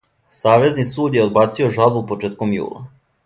Савезни 0.37 0.85
суд 0.91 1.17
је 1.17 1.25
одбацио 1.27 1.69
жалбу 1.77 2.03
почетком 2.13 2.57
јула. 2.59 2.85